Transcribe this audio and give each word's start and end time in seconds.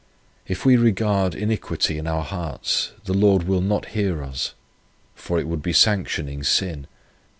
If 0.47 0.65
we 0.65 0.77
regard 0.77 1.35
iniquity 1.35 1.99
in 1.99 2.07
our 2.07 2.23
hearts, 2.23 2.91
the 3.05 3.13
Lord 3.13 3.43
will 3.43 3.61
not 3.61 3.89
hear 3.89 4.23
us, 4.23 4.55
for 5.13 5.39
it 5.39 5.47
would 5.47 5.61
be 5.61 5.73
sanctioning 5.73 6.41
sin. 6.41 6.87